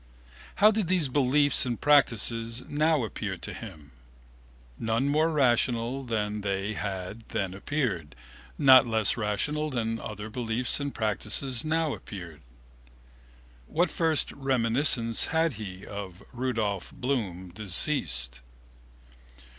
[0.55, 3.91] How did these beliefs and practices now appear to him?
[4.79, 8.15] Not more rational than they had then appeared,
[8.57, 12.41] not less rational than other beliefs and practices now appeared.
[13.67, 18.41] What first reminiscence had he of Rudolph Bloom (deceased)?